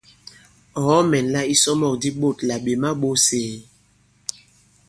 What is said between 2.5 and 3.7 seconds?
"ɓè ma-ɓōs ēe?".